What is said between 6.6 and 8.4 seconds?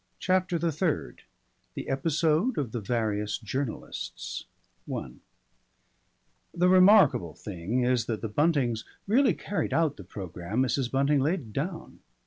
remarkable thing is that the